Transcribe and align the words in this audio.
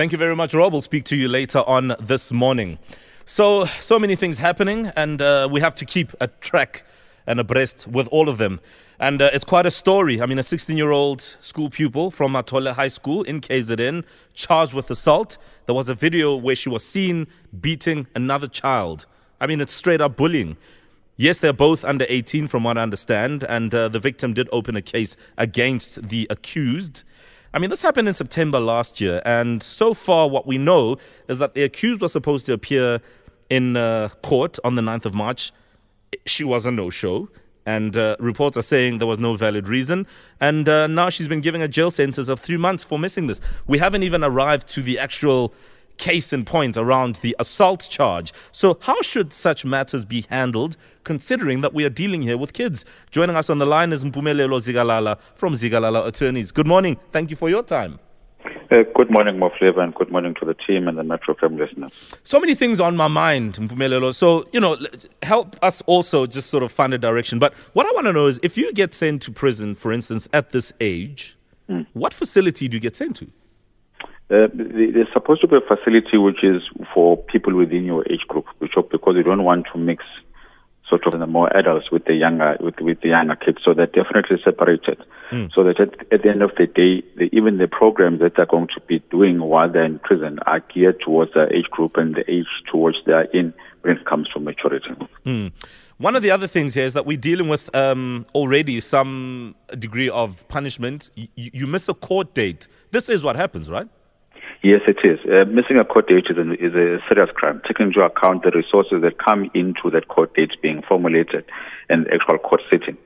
Thank 0.00 0.12
you 0.12 0.16
very 0.16 0.34
much, 0.34 0.54
Rob. 0.54 0.72
We'll 0.72 0.80
speak 0.80 1.04
to 1.04 1.14
you 1.14 1.28
later 1.28 1.58
on 1.58 1.94
this 2.00 2.32
morning. 2.32 2.78
So, 3.26 3.66
so 3.80 3.98
many 3.98 4.16
things 4.16 4.38
happening, 4.38 4.86
and 4.96 5.20
uh, 5.20 5.46
we 5.52 5.60
have 5.60 5.74
to 5.74 5.84
keep 5.84 6.14
a 6.22 6.28
track 6.28 6.84
and 7.26 7.38
abreast 7.38 7.86
with 7.86 8.08
all 8.08 8.30
of 8.30 8.38
them. 8.38 8.60
And 8.98 9.20
uh, 9.20 9.28
it's 9.34 9.44
quite 9.44 9.66
a 9.66 9.70
story. 9.70 10.22
I 10.22 10.24
mean, 10.24 10.38
a 10.38 10.42
16 10.42 10.74
year 10.74 10.90
old 10.90 11.36
school 11.42 11.68
pupil 11.68 12.10
from 12.10 12.32
Matole 12.32 12.72
High 12.72 12.88
School 12.88 13.24
in 13.24 13.42
KZN 13.42 14.04
charged 14.32 14.72
with 14.72 14.90
assault. 14.90 15.36
There 15.66 15.74
was 15.74 15.90
a 15.90 15.94
video 15.94 16.34
where 16.34 16.56
she 16.56 16.70
was 16.70 16.82
seen 16.82 17.26
beating 17.60 18.06
another 18.14 18.48
child. 18.48 19.04
I 19.38 19.46
mean, 19.46 19.60
it's 19.60 19.74
straight 19.74 20.00
up 20.00 20.16
bullying. 20.16 20.56
Yes, 21.18 21.40
they're 21.40 21.52
both 21.52 21.84
under 21.84 22.06
18, 22.08 22.48
from 22.48 22.64
what 22.64 22.78
I 22.78 22.82
understand, 22.82 23.42
and 23.42 23.74
uh, 23.74 23.88
the 23.88 24.00
victim 24.00 24.32
did 24.32 24.48
open 24.50 24.76
a 24.76 24.80
case 24.80 25.18
against 25.36 26.08
the 26.08 26.26
accused. 26.30 27.04
I 27.52 27.58
mean, 27.58 27.70
this 27.70 27.82
happened 27.82 28.06
in 28.06 28.14
September 28.14 28.60
last 28.60 29.00
year, 29.00 29.20
and 29.24 29.60
so 29.60 29.92
far, 29.92 30.28
what 30.28 30.46
we 30.46 30.56
know 30.56 30.98
is 31.28 31.38
that 31.38 31.54
the 31.54 31.64
accused 31.64 32.00
was 32.00 32.12
supposed 32.12 32.46
to 32.46 32.52
appear 32.52 33.00
in 33.48 33.76
uh, 33.76 34.10
court 34.22 34.58
on 34.62 34.76
the 34.76 34.82
9th 34.82 35.04
of 35.06 35.14
March. 35.14 35.52
She 36.26 36.44
was 36.44 36.64
a 36.64 36.70
no 36.70 36.90
show, 36.90 37.28
and 37.66 37.96
uh, 37.96 38.14
reports 38.20 38.56
are 38.56 38.62
saying 38.62 38.98
there 38.98 39.08
was 39.08 39.18
no 39.18 39.34
valid 39.34 39.68
reason. 39.68 40.06
And 40.40 40.68
uh, 40.68 40.86
now 40.86 41.10
she's 41.10 41.26
been 41.26 41.40
given 41.40 41.60
a 41.60 41.66
jail 41.66 41.90
sentence 41.90 42.28
of 42.28 42.38
three 42.38 42.56
months 42.56 42.84
for 42.84 43.00
missing 43.00 43.26
this. 43.26 43.40
We 43.66 43.78
haven't 43.78 44.04
even 44.04 44.22
arrived 44.22 44.68
to 44.68 44.82
the 44.82 45.00
actual 45.00 45.52
case 46.00 46.32
in 46.32 46.44
point 46.44 46.76
around 46.76 47.16
the 47.16 47.36
assault 47.38 47.86
charge. 47.88 48.32
So, 48.50 48.78
how 48.80 49.00
should 49.02 49.32
such 49.32 49.64
matters 49.64 50.04
be 50.04 50.26
handled, 50.30 50.76
considering 51.04 51.60
that 51.60 51.74
we 51.74 51.84
are 51.84 51.90
dealing 51.90 52.22
here 52.22 52.38
with 52.38 52.52
kids? 52.54 52.84
Joining 53.10 53.36
us 53.36 53.50
on 53.50 53.58
the 53.58 53.66
line 53.66 53.92
is 53.92 54.02
Mpumelelo 54.02 54.60
Zikalala 54.60 55.18
from 55.34 55.52
Zikalala 55.52 56.06
Attorneys. 56.06 56.50
Good 56.50 56.66
morning. 56.66 56.98
Thank 57.12 57.30
you 57.30 57.36
for 57.36 57.50
your 57.50 57.62
time. 57.62 58.00
Uh, 58.70 58.84
good 58.94 59.10
morning, 59.10 59.38
Mo 59.38 59.50
Flava, 59.58 59.80
and 59.80 59.94
good 59.94 60.10
morning 60.10 60.34
to 60.40 60.46
the 60.46 60.54
team 60.54 60.88
and 60.88 60.96
the 60.96 61.04
Metro 61.04 61.34
FM 61.34 61.58
listeners. 61.58 61.92
So 62.24 62.40
many 62.40 62.54
things 62.54 62.80
on 62.80 62.96
my 62.96 63.08
mind, 63.08 63.56
Mpumelelo. 63.56 64.14
So, 64.14 64.48
you 64.52 64.60
know, 64.60 64.78
help 65.22 65.56
us 65.62 65.82
also 65.82 66.24
just 66.24 66.48
sort 66.48 66.62
of 66.62 66.72
find 66.72 66.94
a 66.94 66.98
direction. 66.98 67.38
But 67.38 67.52
what 67.74 67.84
I 67.86 67.90
want 67.92 68.06
to 68.06 68.12
know 68.12 68.26
is 68.26 68.40
if 68.42 68.56
you 68.56 68.72
get 68.72 68.94
sent 68.94 69.22
to 69.22 69.32
prison, 69.32 69.74
for 69.74 69.92
instance, 69.92 70.28
at 70.32 70.52
this 70.52 70.72
age, 70.80 71.36
mm. 71.68 71.86
what 71.92 72.14
facility 72.14 72.68
do 72.68 72.76
you 72.76 72.80
get 72.80 72.96
sent 72.96 73.16
to? 73.16 73.30
Uh, 74.30 74.46
there's 74.54 75.12
supposed 75.12 75.40
to 75.40 75.48
be 75.48 75.56
a 75.56 75.60
facility 75.60 76.16
which 76.16 76.44
is 76.44 76.62
for 76.94 77.16
people 77.16 77.54
within 77.54 77.84
your 77.84 78.04
age 78.10 78.26
group, 78.28 78.46
which 78.58 78.72
because 78.90 79.16
you 79.16 79.24
don't 79.24 79.42
want 79.42 79.66
to 79.72 79.78
mix 79.78 80.04
sort 80.88 81.06
of 81.06 81.18
the 81.18 81.26
more 81.26 81.56
adults 81.56 81.90
with 81.90 82.04
the 82.04 82.14
younger 82.14 82.56
with, 82.60 82.78
with 82.80 83.00
the 83.00 83.08
younger 83.08 83.36
kids. 83.36 83.58
So 83.64 83.72
they're 83.72 83.86
definitely 83.86 84.38
separated. 84.44 85.02
Mm. 85.30 85.50
So 85.54 85.64
that 85.64 85.80
at, 85.80 86.12
at, 86.12 86.22
the 86.22 86.28
end 86.28 86.42
of 86.42 86.50
the 86.58 86.66
day, 86.66 87.02
the, 87.16 87.30
even 87.32 87.58
the 87.58 87.68
programs 87.68 88.20
that 88.20 88.34
they're 88.36 88.46
going 88.46 88.68
to 88.68 88.80
be 88.86 88.98
doing 89.10 89.40
while 89.40 89.70
they're 89.70 89.84
in 89.84 90.00
prison 90.00 90.38
are 90.46 90.60
geared 90.60 91.00
towards 91.00 91.32
the 91.32 91.46
age 91.54 91.70
group 91.70 91.96
and 91.96 92.14
the 92.14 92.28
age 92.30 92.46
towards 92.70 92.98
they're 93.06 93.30
in 93.32 93.54
when 93.82 93.96
it 93.96 94.04
comes 94.04 94.28
to 94.34 94.40
maturity. 94.40 94.90
Mm. 95.24 95.52
One 95.98 96.16
of 96.16 96.22
the 96.22 96.30
other 96.30 96.46
things 96.46 96.74
here 96.74 96.84
is 96.84 96.94
that 96.94 97.04
we're 97.04 97.18
dealing 97.18 97.48
with 97.48 97.74
um, 97.74 98.26
already 98.34 98.80
some 98.80 99.54
degree 99.78 100.08
of 100.08 100.46
punishment. 100.48 101.10
Y- 101.16 101.28
you 101.36 101.66
miss 101.66 101.88
a 101.88 101.94
court 101.94 102.34
date. 102.34 102.66
This 102.90 103.08
is 103.08 103.22
what 103.22 103.36
happens, 103.36 103.70
right? 103.70 103.88
Yes, 104.62 104.82
it 104.86 104.98
is. 105.02 105.18
Uh, 105.24 105.48
missing 105.48 105.78
a 105.78 105.86
court 105.86 106.08
date 106.08 106.26
is, 106.28 106.36
an, 106.36 106.52
is, 106.52 106.74
a 106.74 107.00
serious 107.08 107.30
crime, 107.34 107.62
taking 107.66 107.86
into 107.86 108.02
account 108.02 108.42
the 108.42 108.50
resources 108.50 109.00
that 109.00 109.16
come 109.16 109.50
into 109.54 109.88
that 109.90 110.08
court 110.08 110.34
date 110.34 110.52
being 110.60 110.82
formulated 110.86 111.46
and 111.88 112.06
actual 112.12 112.36
court 112.36 112.60
sitting. 112.70 112.98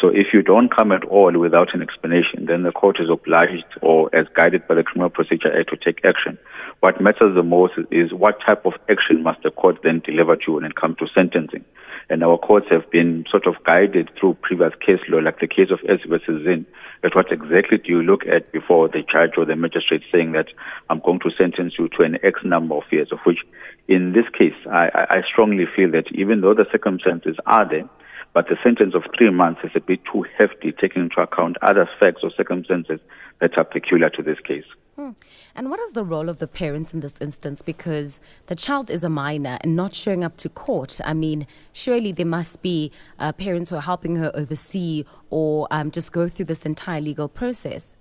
So 0.00 0.08
if 0.08 0.28
you 0.32 0.40
don't 0.40 0.74
come 0.74 0.90
at 0.90 1.04
all 1.04 1.38
without 1.38 1.74
an 1.74 1.82
explanation, 1.82 2.46
then 2.46 2.62
the 2.62 2.72
court 2.72 2.96
is 2.98 3.10
obliged 3.10 3.68
or 3.82 4.08
as 4.16 4.26
guided 4.34 4.66
by 4.66 4.74
the 4.74 4.82
Criminal 4.82 5.10
Procedure 5.10 5.52
Act 5.52 5.68
to 5.68 5.76
take 5.76 6.02
action. 6.02 6.38
What 6.80 6.98
matters 6.98 7.34
the 7.34 7.42
most 7.42 7.74
is 7.90 8.14
what 8.14 8.40
type 8.40 8.64
of 8.64 8.72
action 8.88 9.22
must 9.22 9.42
the 9.42 9.50
court 9.50 9.80
then 9.84 10.00
deliver 10.00 10.36
to 10.36 10.42
you 10.46 10.52
when 10.54 10.64
it 10.64 10.76
comes 10.76 10.96
to 10.96 11.06
sentencing. 11.14 11.64
And 12.10 12.22
our 12.22 12.38
courts 12.38 12.66
have 12.70 12.90
been 12.90 13.24
sort 13.30 13.46
of 13.46 13.54
guided 13.64 14.10
through 14.18 14.34
previous 14.42 14.72
case 14.84 15.00
law, 15.08 15.18
like 15.18 15.40
the 15.40 15.46
case 15.46 15.70
of 15.70 15.80
S 15.88 16.00
versus 16.08 16.44
Zinn, 16.44 16.66
at 17.04 17.14
what 17.14 17.32
exactly 17.32 17.78
do 17.78 17.90
you 17.90 18.02
look 18.02 18.26
at 18.26 18.52
before 18.52 18.88
the 18.88 19.02
judge 19.02 19.32
or 19.36 19.44
the 19.44 19.56
magistrate 19.56 20.02
saying 20.12 20.32
that 20.32 20.46
I'm 20.90 21.00
going 21.00 21.20
to 21.20 21.30
sentence 21.36 21.74
you 21.78 21.88
to 21.88 22.02
an 22.02 22.18
X 22.22 22.40
number 22.44 22.74
of 22.74 22.84
years, 22.90 23.08
of 23.12 23.18
which 23.24 23.38
in 23.88 24.12
this 24.12 24.28
case, 24.36 24.54
I, 24.70 25.06
I 25.10 25.22
strongly 25.30 25.64
feel 25.74 25.90
that 25.92 26.06
even 26.12 26.40
though 26.40 26.54
the 26.54 26.66
circumstances 26.70 27.36
are 27.46 27.68
there, 27.68 27.88
but 28.34 28.46
the 28.48 28.56
sentence 28.62 28.94
of 28.94 29.04
three 29.16 29.30
months 29.30 29.60
is 29.64 29.72
a 29.74 29.80
bit 29.80 30.00
too 30.10 30.24
hefty, 30.38 30.72
taking 30.72 31.02
into 31.02 31.20
account 31.20 31.56
other 31.62 31.88
facts 32.00 32.20
or 32.22 32.30
circumstances 32.36 33.00
that 33.40 33.58
are 33.58 33.64
peculiar 33.64 34.08
to 34.10 34.22
this 34.22 34.38
case. 34.40 34.64
Hmm. 34.96 35.10
And 35.54 35.70
what 35.70 35.80
is 35.80 35.92
the 35.92 36.04
role 36.04 36.28
of 36.28 36.38
the 36.38 36.46
parents 36.46 36.92
in 36.92 37.00
this 37.00 37.14
instance? 37.18 37.62
Because 37.62 38.20
the 38.48 38.54
child 38.54 38.90
is 38.90 39.02
a 39.02 39.08
minor 39.08 39.56
and 39.62 39.74
not 39.74 39.94
showing 39.94 40.22
up 40.22 40.36
to 40.38 40.50
court. 40.50 41.00
I 41.02 41.14
mean, 41.14 41.46
surely 41.72 42.12
there 42.12 42.26
must 42.26 42.60
be 42.60 42.92
uh, 43.18 43.32
parents 43.32 43.70
who 43.70 43.76
are 43.76 43.82
helping 43.82 44.16
her 44.16 44.30
oversee 44.34 45.06
or 45.30 45.66
um, 45.70 45.90
just 45.90 46.12
go 46.12 46.28
through 46.28 46.44
this 46.44 46.66
entire 46.66 47.00
legal 47.00 47.26
process. 47.26 47.96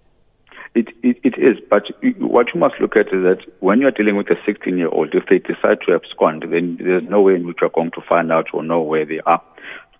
It, 0.75 0.89
it, 1.01 1.17
it 1.23 1.37
is, 1.37 1.57
but 1.69 1.83
what 2.19 2.47
you 2.53 2.59
must 2.59 2.75
look 2.79 2.95
at 2.95 3.07
is 3.07 3.23
that 3.23 3.39
when 3.61 3.79
you're 3.79 3.91
dealing 3.91 4.17
with 4.17 4.29
a 4.29 4.35
16 4.45 4.77
year 4.77 4.89
old, 4.89 5.13
if 5.13 5.25
they 5.29 5.39
decide 5.39 5.79
to 5.85 5.93
abscond, 5.93 6.45
then 6.49 6.77
there's 6.79 7.03
no 7.09 7.21
way 7.21 7.35
in 7.35 7.47
which 7.47 7.57
you're 7.61 7.69
going 7.69 7.91
to 7.91 8.01
find 8.07 8.31
out 8.31 8.47
or 8.53 8.63
know 8.63 8.81
where 8.81 9.05
they 9.05 9.21
are. 9.25 9.41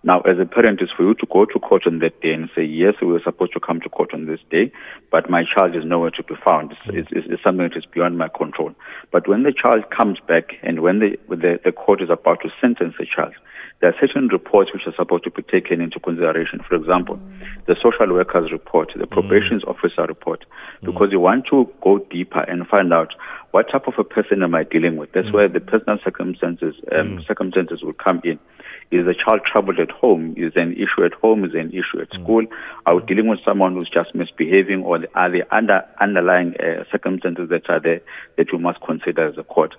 Now, 0.04 0.20
as 0.22 0.38
a 0.40 0.46
parent, 0.46 0.80
it's 0.80 0.90
for 0.92 1.04
you 1.04 1.14
to 1.14 1.26
go 1.32 1.44
to 1.44 1.58
court 1.60 1.86
on 1.86 2.00
that 2.00 2.20
day 2.20 2.32
and 2.32 2.50
say, 2.56 2.64
yes, 2.64 2.94
we 3.00 3.06
were 3.06 3.20
supposed 3.22 3.52
to 3.52 3.60
come 3.60 3.80
to 3.80 3.88
court 3.88 4.12
on 4.12 4.26
this 4.26 4.40
day, 4.50 4.72
but 5.12 5.30
my 5.30 5.44
child 5.44 5.76
is 5.76 5.84
nowhere 5.84 6.10
to 6.10 6.22
be 6.24 6.34
found. 6.44 6.74
It's, 6.86 7.08
it's, 7.12 7.26
it's 7.30 7.42
something 7.44 7.68
that 7.68 7.76
is 7.76 7.86
beyond 7.86 8.18
my 8.18 8.28
control. 8.28 8.74
But 9.12 9.28
when 9.28 9.44
the 9.44 9.52
child 9.52 9.90
comes 9.96 10.18
back 10.26 10.54
and 10.62 10.80
when 10.80 10.98
the, 10.98 11.16
the, 11.28 11.60
the 11.64 11.70
court 11.70 12.02
is 12.02 12.10
about 12.10 12.40
to 12.42 12.50
sentence 12.60 12.94
the 12.98 13.06
child, 13.06 13.34
there 13.80 13.90
are 13.90 13.96
certain 14.00 14.28
reports 14.28 14.70
which 14.72 14.86
are 14.86 14.94
supposed 14.96 15.24
to 15.24 15.30
be 15.30 15.42
taken 15.42 15.80
into 15.80 15.98
consideration. 15.98 16.60
For 16.68 16.76
example, 16.76 17.18
the 17.66 17.74
social 17.82 18.14
worker's 18.14 18.52
report, 18.52 18.92
the 18.96 19.08
probation 19.08 19.60
mm. 19.60 19.68
officer 19.68 20.06
report, 20.06 20.44
because 20.82 21.08
mm. 21.08 21.12
you 21.12 21.20
want 21.20 21.46
to 21.50 21.68
go 21.82 21.98
deeper 22.10 22.40
and 22.40 22.66
find 22.68 22.92
out 22.92 23.12
what 23.50 23.70
type 23.70 23.88
of 23.88 23.94
a 23.98 24.04
person 24.04 24.42
am 24.44 24.54
I 24.54 24.62
dealing 24.62 24.96
with. 24.96 25.10
That's 25.12 25.26
mm. 25.28 25.34
where 25.34 25.48
the 25.48 25.58
personal 25.58 25.98
circumstances 26.04 26.76
um, 26.92 27.18
mm. 27.18 27.26
circumstances 27.26 27.82
will 27.82 27.92
come 27.92 28.20
in. 28.24 28.38
Is 28.92 29.06
the 29.06 29.14
child 29.14 29.40
troubled 29.50 29.80
at 29.80 29.90
home? 29.90 30.34
Is 30.36 30.52
there 30.54 30.64
an 30.64 30.74
issue 30.74 31.02
at 31.02 31.14
home? 31.14 31.46
Is 31.46 31.52
there 31.52 31.62
an 31.62 31.70
issue 31.70 31.98
at 32.02 32.10
mm. 32.10 32.22
school? 32.22 32.44
Are 32.84 32.96
we 32.96 33.02
dealing 33.06 33.26
with 33.26 33.38
someone 33.42 33.72
who's 33.72 33.88
just 33.88 34.14
misbehaving, 34.14 34.82
or 34.82 34.98
are 35.14 35.30
there 35.30 35.46
under, 35.52 35.82
underlying 35.98 36.54
uh, 36.60 36.84
circumstances 36.92 37.48
that 37.48 37.70
are 37.70 37.80
there 37.80 38.02
that 38.36 38.52
we 38.52 38.58
must 38.58 38.82
consider 38.82 39.26
as 39.26 39.38
a 39.38 39.44
court? 39.44 39.74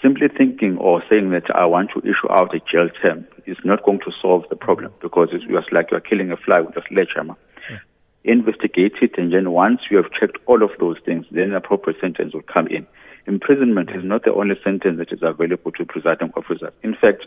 Simply 0.00 0.28
thinking 0.28 0.78
or 0.78 1.02
saying 1.10 1.30
that 1.30 1.50
I 1.52 1.66
want 1.66 1.90
to 1.90 1.98
issue 2.08 2.30
out 2.30 2.54
a 2.54 2.60
jail 2.60 2.88
term 3.02 3.26
is 3.46 3.58
not 3.64 3.82
going 3.84 3.98
to 4.06 4.12
solve 4.22 4.44
the 4.48 4.54
problem 4.54 4.92
because 5.02 5.30
it's 5.32 5.44
just 5.44 5.72
like 5.72 5.90
you're 5.90 5.98
killing 5.98 6.30
a 6.30 6.36
fly 6.36 6.60
with 6.60 6.76
a 6.76 6.82
sledgehammer. 6.88 7.34
Yeah. 7.68 7.78
Investigate 8.22 8.94
it, 9.02 9.18
and 9.18 9.32
then 9.32 9.50
once 9.50 9.80
you 9.90 9.96
have 9.96 10.12
checked 10.12 10.38
all 10.46 10.62
of 10.62 10.70
those 10.78 10.98
things, 11.04 11.26
then 11.32 11.50
an 11.50 11.56
appropriate 11.56 12.00
sentence 12.00 12.32
will 12.32 12.42
come 12.42 12.68
in. 12.68 12.86
Imprisonment 13.26 13.90
is 13.90 14.04
not 14.04 14.22
the 14.24 14.32
only 14.32 14.54
sentence 14.62 14.98
that 14.98 15.12
is 15.12 15.18
available 15.20 15.72
to 15.72 15.84
presiding 15.84 16.32
officers. 16.36 16.72
In 16.84 16.94
fact, 16.94 17.26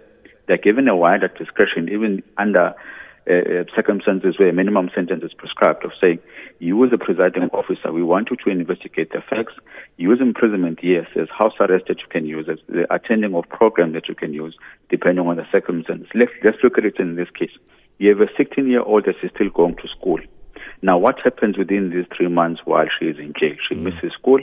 they're 0.54 0.62
given 0.62 0.88
a 0.88 0.96
wider 0.96 1.30
discretion, 1.30 1.90
even 1.90 2.22
under 2.38 2.76
uh, 3.28 3.34
uh, 3.34 3.64
circumstances 3.76 4.38
where 4.38 4.50
a 4.50 4.54
minimum 4.54 4.92
sentence 4.94 5.24
is 5.24 5.34
prescribed, 5.34 5.84
of 5.84 5.92
saying, 6.00 6.20
you 6.60 6.86
as 6.86 6.92
a 6.94 6.98
presiding 7.00 7.50
officer, 7.54 7.92
we 7.92 8.04
want 8.04 8.30
you 8.30 8.38
to 8.38 8.52
investigate 8.52 9.12
the 9.12 9.22
facts. 9.28 9.54
Use 9.98 10.20
imprisonment, 10.22 10.78
yes. 10.84 11.08
There's 11.16 11.30
house 11.30 11.54
arrest 11.60 11.86
that 11.88 12.02
you 12.02 12.08
can 12.08 12.28
use. 12.28 12.46
There's 12.46 12.62
the 12.70 12.94
attending 12.94 13.34
of 13.34 13.50
program 13.50 13.94
that 13.94 14.08
you 14.08 14.14
can 14.14 14.32
use, 14.32 14.56
depending 14.90 15.26
on 15.26 15.38
the 15.38 15.48
circumstances. 15.52 16.08
Let's, 16.14 16.32
let's 16.44 16.58
look 16.64 16.78
at 16.78 16.86
it 16.86 17.00
in 17.00 17.16
this 17.16 17.30
case. 17.32 17.58
You 17.98 18.10
have 18.10 18.22
a 18.22 18.28
16-year-old 18.40 19.06
that 19.06 19.16
is 19.24 19.32
still 19.34 19.50
going 19.50 19.76
to 19.78 19.88
school. 19.88 20.20
Now, 20.84 20.98
what 20.98 21.18
happens 21.24 21.58
within 21.58 21.92
these 21.92 22.06
three 22.16 22.28
months 22.28 22.62
while 22.66 22.86
she 23.00 23.06
is 23.06 23.18
in 23.18 23.34
jail? 23.40 23.56
She 23.68 23.74
mm. 23.74 23.84
misses 23.84 24.12
school 24.12 24.40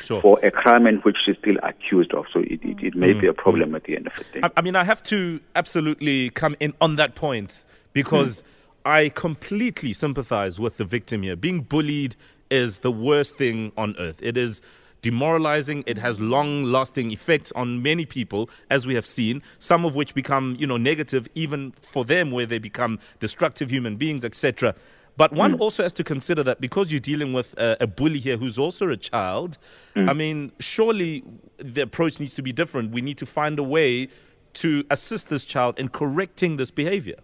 sure. 0.00 0.22
for 0.22 0.44
a 0.44 0.50
crime 0.50 0.86
in 0.86 0.96
which 1.00 1.18
she's 1.24 1.36
still 1.36 1.56
accused 1.62 2.14
of. 2.14 2.24
So 2.32 2.40
it, 2.40 2.60
it, 2.62 2.82
it 2.82 2.94
may 2.96 3.12
mm. 3.12 3.20
be 3.20 3.26
a 3.26 3.34
problem 3.34 3.70
mm. 3.70 3.76
at 3.76 3.84
the 3.84 3.96
end 3.96 4.06
of 4.06 4.14
the 4.16 4.24
day. 4.24 4.40
I, 4.42 4.50
I, 4.56 4.62
mean, 4.62 4.74
I 4.74 4.84
have 4.84 5.02
to 5.04 5.40
absolutely 5.54 6.30
come 6.30 6.56
in 6.60 6.72
on 6.80 6.96
that 6.96 7.14
point 7.14 7.62
because 7.92 8.40
mm. 8.40 8.44
I 8.86 9.10
completely 9.10 9.92
sympathize 9.92 10.58
with 10.58 10.78
the 10.78 10.84
victim 10.86 11.22
here. 11.22 11.36
Being 11.36 11.60
bullied 11.60 12.16
is 12.50 12.78
the 12.78 12.90
worst 12.90 13.36
thing 13.36 13.72
on 13.76 13.94
earth. 13.98 14.16
It 14.22 14.38
is 14.38 14.62
demoralizing. 15.02 15.84
It 15.86 15.98
has 15.98 16.18
long 16.18 16.64
lasting 16.64 17.10
effects 17.10 17.52
on 17.52 17.82
many 17.82 18.06
people, 18.06 18.48
as 18.70 18.86
we 18.86 18.94
have 18.94 19.04
seen, 19.04 19.42
some 19.58 19.84
of 19.84 19.94
which 19.94 20.14
become, 20.14 20.56
you 20.58 20.66
know, 20.66 20.78
negative 20.78 21.28
even 21.34 21.72
for 21.82 22.04
them, 22.04 22.30
where 22.30 22.46
they 22.46 22.58
become 22.58 22.98
destructive 23.20 23.70
human 23.70 23.96
beings, 23.96 24.24
etc. 24.24 24.74
But 25.16 25.32
one 25.32 25.56
mm. 25.56 25.60
also 25.60 25.82
has 25.82 25.92
to 25.94 26.04
consider 26.04 26.42
that 26.44 26.60
because 26.60 26.90
you're 26.90 27.00
dealing 27.00 27.32
with 27.32 27.54
a, 27.58 27.76
a 27.80 27.86
bully 27.86 28.18
here 28.18 28.36
who's 28.36 28.58
also 28.58 28.88
a 28.88 28.96
child, 28.96 29.58
mm. 29.94 30.08
I 30.08 30.12
mean, 30.12 30.52
surely 30.58 31.22
the 31.58 31.82
approach 31.82 32.18
needs 32.18 32.34
to 32.34 32.42
be 32.42 32.52
different. 32.52 32.92
We 32.92 33.02
need 33.02 33.18
to 33.18 33.26
find 33.26 33.58
a 33.58 33.62
way 33.62 34.08
to 34.54 34.84
assist 34.90 35.28
this 35.28 35.44
child 35.44 35.78
in 35.78 35.88
correcting 35.88 36.56
this 36.56 36.70
behavior. 36.70 37.16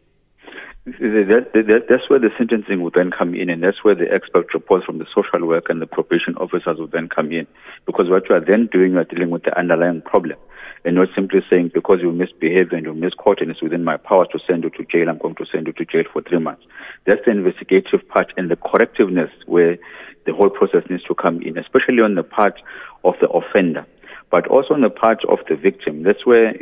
that, 0.86 1.50
that, 1.52 1.82
that's 1.88 2.08
where 2.08 2.18
the 2.18 2.30
sentencing 2.38 2.82
would 2.82 2.94
then 2.94 3.10
come 3.10 3.34
in, 3.34 3.50
and 3.50 3.62
that's 3.62 3.84
where 3.84 3.94
the 3.94 4.10
expert 4.12 4.52
reports 4.54 4.86
from 4.86 4.98
the 4.98 5.06
social 5.14 5.46
work 5.46 5.66
and 5.68 5.82
the 5.82 5.86
probation 5.86 6.34
officers 6.36 6.78
would 6.78 6.92
then 6.92 7.08
come 7.08 7.32
in. 7.32 7.46
Because 7.86 8.08
what 8.08 8.28
you 8.28 8.34
are 8.34 8.44
then 8.44 8.68
doing, 8.72 8.92
you 8.92 8.98
are 8.98 9.04
dealing 9.04 9.30
with 9.30 9.42
the 9.42 9.58
underlying 9.58 10.02
problem, 10.02 10.38
and 10.84 10.96
not 10.96 11.08
simply 11.14 11.40
saying 11.50 11.70
because 11.74 11.98
you 12.00 12.12
misbehave 12.12 12.72
and 12.72 12.84
you 12.84 12.94
misquote 12.94 13.40
and 13.40 13.50
it's 13.50 13.62
within 13.62 13.84
my 13.84 13.96
powers 13.96 14.28
to 14.32 14.38
send 14.46 14.64
you 14.64 14.70
to 14.70 14.84
jail, 14.84 15.08
I'm 15.08 15.18
going 15.18 15.34
to 15.36 15.46
send 15.50 15.66
you 15.66 15.72
to 15.74 15.84
jail 15.84 16.04
for 16.12 16.22
three 16.22 16.38
months. 16.38 16.62
That's 17.06 17.20
the 17.24 17.32
investigative 17.32 18.06
part 18.08 18.32
and 18.36 18.50
the 18.50 18.56
correctiveness 18.56 19.30
where 19.46 19.78
the 20.26 20.34
whole 20.34 20.50
process 20.50 20.82
needs 20.90 21.04
to 21.04 21.14
come 21.14 21.40
in, 21.42 21.58
especially 21.58 22.00
on 22.02 22.14
the 22.14 22.22
part 22.22 22.60
of 23.04 23.14
the 23.20 23.28
offender, 23.28 23.86
but 24.30 24.46
also 24.48 24.74
on 24.74 24.82
the 24.82 24.90
part 24.90 25.24
of 25.28 25.38
the 25.48 25.56
victim. 25.56 26.02
That's 26.02 26.26
where 26.26 26.54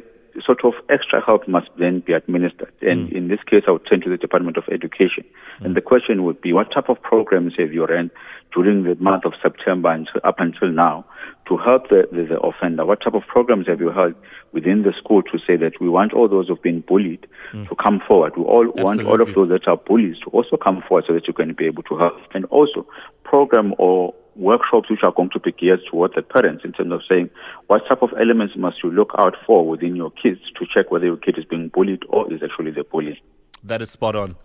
sort 0.44 0.64
of 0.64 0.74
extra 0.88 1.24
help 1.24 1.46
must 1.48 1.68
then 1.78 2.00
be 2.00 2.12
administered. 2.12 2.72
And 2.82 3.08
mm. 3.08 3.16
in 3.16 3.28
this 3.28 3.40
case, 3.48 3.62
I 3.66 3.70
would 3.70 3.86
turn 3.88 4.00
to 4.02 4.10
the 4.10 4.16
Department 4.16 4.56
of 4.56 4.64
Education. 4.70 5.24
Mm. 5.60 5.66
And 5.66 5.76
the 5.76 5.80
question 5.80 6.24
would 6.24 6.40
be, 6.40 6.52
what 6.52 6.72
type 6.72 6.88
of 6.88 7.00
programs 7.02 7.54
have 7.58 7.72
you 7.72 7.84
run 7.84 8.10
during 8.54 8.84
the 8.84 8.94
month 8.96 9.24
of 9.24 9.32
September 9.42 9.90
until, 9.90 10.20
up 10.24 10.36
until 10.38 10.68
now 10.68 11.04
to 11.48 11.56
help 11.56 11.88
the, 11.88 12.08
the, 12.10 12.24
the, 12.24 12.40
offender? 12.40 12.84
What 12.84 13.00
type 13.02 13.14
of 13.14 13.22
programs 13.26 13.66
have 13.68 13.80
you 13.80 13.90
held 13.90 14.14
within 14.52 14.82
the 14.82 14.92
school 14.98 15.22
to 15.22 15.38
say 15.46 15.56
that 15.56 15.80
we 15.80 15.88
want 15.88 16.12
all 16.12 16.28
those 16.28 16.48
who've 16.48 16.62
been 16.62 16.80
bullied 16.80 17.26
mm. 17.52 17.68
to 17.68 17.74
come 17.76 18.00
forward? 18.06 18.36
We 18.36 18.44
all 18.44 18.66
Absolutely. 18.66 18.84
want 18.84 19.02
all 19.06 19.20
of 19.20 19.34
those 19.34 19.48
that 19.50 19.68
are 19.68 19.76
bullies 19.76 20.16
to 20.24 20.30
also 20.30 20.56
come 20.56 20.82
forward 20.86 21.04
so 21.06 21.14
that 21.14 21.26
you 21.26 21.32
can 21.32 21.54
be 21.54 21.66
able 21.66 21.82
to 21.84 21.96
help. 21.96 22.18
And 22.34 22.44
also 22.46 22.86
program 23.24 23.74
or 23.78 24.14
workshops 24.36 24.90
which 24.90 25.00
are 25.02 25.12
going 25.12 25.30
to 25.30 25.40
be 25.40 25.52
geared 25.52 25.80
towards 25.90 26.14
the 26.14 26.22
parents 26.22 26.64
in 26.64 26.72
terms 26.72 26.92
of 26.92 27.00
saying 27.08 27.30
what 27.66 27.82
type 27.88 28.02
of 28.02 28.10
elements 28.20 28.54
must 28.56 28.76
you 28.82 28.90
look 28.90 29.10
out 29.18 29.34
for 29.46 29.66
within 29.66 29.96
your 29.96 30.10
kids 30.10 30.40
to 30.58 30.66
check 30.74 30.90
whether 30.90 31.06
your 31.06 31.16
kid 31.16 31.36
is 31.38 31.44
being 31.44 31.68
bullied 31.68 32.02
or 32.08 32.32
is 32.32 32.42
actually 32.42 32.70
the 32.70 32.84
bully. 32.84 33.20
That 33.64 33.82
is 33.82 33.90
spot 33.90 34.14
on. 34.14 34.36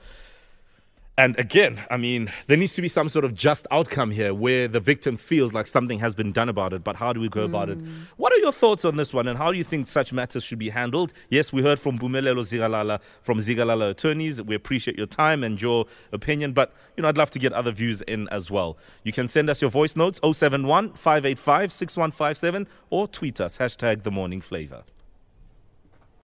And 1.21 1.37
again, 1.37 1.79
I 1.91 1.97
mean, 1.97 2.31
there 2.47 2.57
needs 2.57 2.73
to 2.73 2.81
be 2.81 2.87
some 2.87 3.07
sort 3.07 3.25
of 3.25 3.35
just 3.35 3.67
outcome 3.69 4.09
here 4.09 4.33
where 4.33 4.67
the 4.67 4.79
victim 4.79 5.17
feels 5.17 5.53
like 5.53 5.67
something 5.67 5.99
has 5.99 6.15
been 6.15 6.31
done 6.31 6.49
about 6.49 6.73
it, 6.73 6.83
but 6.83 6.95
how 6.95 7.13
do 7.13 7.19
we 7.19 7.29
go 7.29 7.41
mm. 7.41 7.45
about 7.45 7.69
it? 7.69 7.77
Mm. 7.77 8.07
What 8.17 8.33
are 8.33 8.37
your 8.37 8.51
thoughts 8.51 8.83
on 8.85 8.95
this 8.97 9.13
one 9.13 9.27
and 9.27 9.37
how 9.37 9.51
do 9.51 9.57
you 9.59 9.63
think 9.63 9.85
such 9.85 10.11
matters 10.11 10.43
should 10.43 10.57
be 10.57 10.69
handled? 10.69 11.13
Yes, 11.29 11.53
we 11.53 11.61
heard 11.61 11.79
from 11.79 11.99
Mpumelelo 11.99 12.41
Zikalala 12.43 12.99
from 13.21 13.37
Zikalala 13.37 13.91
Attorneys. 13.91 14.41
We 14.41 14.55
appreciate 14.55 14.97
your 14.97 15.05
time 15.05 15.43
and 15.43 15.61
your 15.61 15.85
opinion, 16.11 16.53
but 16.53 16.73
you 16.97 17.03
know, 17.03 17.09
I'd 17.09 17.19
love 17.19 17.29
to 17.31 17.39
get 17.39 17.53
other 17.53 17.71
views 17.71 18.01
in 18.01 18.27
as 18.29 18.49
well. 18.49 18.79
You 19.03 19.11
can 19.11 19.27
send 19.27 19.47
us 19.47 19.61
your 19.61 19.69
voice 19.69 19.95
notes 19.95 20.19
071 20.23 20.93
585 20.93 21.71
6157 21.71 22.67
or 22.89 23.07
tweet 23.07 23.39
us 23.39 23.59
hashtag 23.59 24.01
the 24.01 24.09
morning 24.09 24.41
flavor. 24.41 24.81